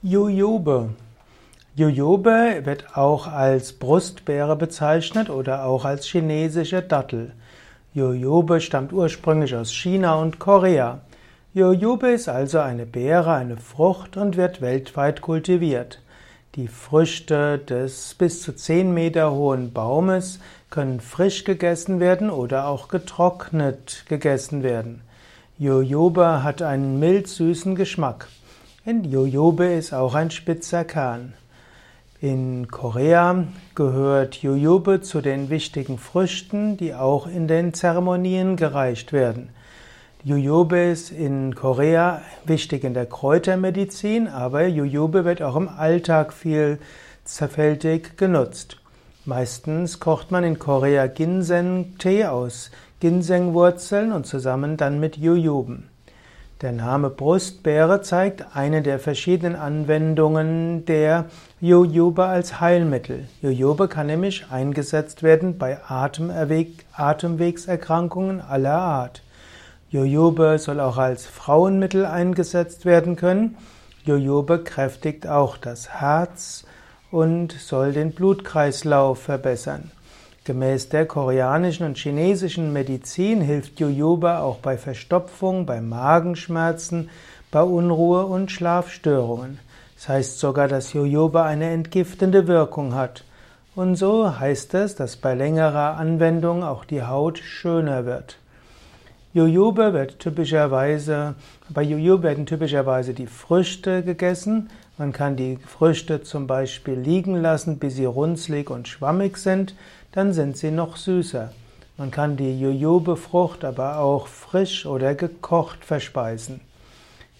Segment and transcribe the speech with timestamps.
[0.00, 0.90] Jojobe.
[1.74, 7.32] Jojobe wird auch als Brustbeere bezeichnet oder auch als chinesische Dattel.
[7.94, 11.00] Jojobe stammt ursprünglich aus China und Korea.
[11.52, 16.00] Jojobe ist also eine Beere, eine Frucht und wird weltweit kultiviert.
[16.54, 20.38] Die Früchte des bis zu 10 Meter hohen Baumes
[20.70, 25.02] können frisch gegessen werden oder auch getrocknet gegessen werden.
[25.58, 28.28] Jojobe hat einen mild-süßen Geschmack.
[28.84, 31.34] In Jojobe ist auch ein spitzer Kern.
[32.20, 33.44] In Korea
[33.74, 39.50] gehört Jojobe zu den wichtigen Früchten, die auch in den Zeremonien gereicht werden.
[40.22, 48.16] Jojobe ist in Korea wichtig in der Kräutermedizin, aber Jojobe wird auch im Alltag vielfältig
[48.16, 48.76] genutzt.
[49.24, 55.88] Meistens kocht man in Korea Ginseng-Tee aus Ginsengwurzeln und zusammen dann mit Jojoben.
[56.60, 61.26] Der Name Brustbeere zeigt eine der verschiedenen Anwendungen der
[61.60, 63.28] Jojobe als Heilmittel.
[63.40, 69.22] Jojobe kann nämlich eingesetzt werden bei Atemwegserkrankungen aller Art.
[69.90, 73.56] Jojobe soll auch als Frauenmittel eingesetzt werden können.
[74.04, 76.64] Jojobe kräftigt auch das Herz
[77.12, 79.92] und soll den Blutkreislauf verbessern.
[80.48, 87.10] Gemäß der koreanischen und chinesischen Medizin hilft Jojoba auch bei Verstopfung, bei Magenschmerzen,
[87.50, 89.58] bei Unruhe und Schlafstörungen.
[89.96, 93.24] Das heißt sogar, dass Jojoba eine entgiftende Wirkung hat.
[93.74, 98.38] Und so heißt es, dass bei längerer Anwendung auch die Haut schöner wird.
[99.34, 101.34] Jojobe wird typischerweise,
[101.68, 104.70] bei Jojobe werden typischerweise die Früchte gegessen.
[104.96, 109.74] Man kann die Früchte zum Beispiel liegen lassen, bis sie runzlig und schwammig sind
[110.12, 111.52] dann sind sie noch süßer.
[111.96, 116.60] Man kann die Jojobe-Frucht aber auch frisch oder gekocht verspeisen.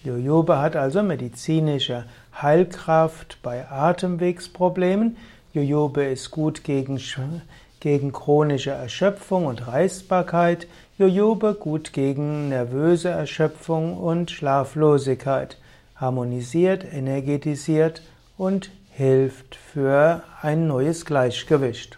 [0.03, 2.05] Jojobe hat also medizinische
[2.41, 5.17] Heilkraft bei Atemwegsproblemen.
[5.53, 7.01] Jojobe ist gut gegen,
[7.79, 10.67] gegen chronische Erschöpfung und Reißbarkeit.
[10.97, 15.57] Jojobe gut gegen nervöse Erschöpfung und Schlaflosigkeit.
[15.95, 18.03] Harmonisiert, energetisiert
[18.37, 21.97] und hilft für ein neues Gleichgewicht.